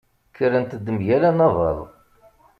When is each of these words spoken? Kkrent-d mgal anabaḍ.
Kkrent-d 0.27 0.85
mgal 0.95 1.23
anabaḍ. 1.29 1.79